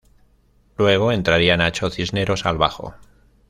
[0.79, 2.95] Luego entraría "Nacho" Cisneros al bajo.